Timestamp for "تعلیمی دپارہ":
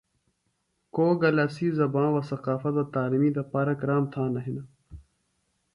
2.95-3.73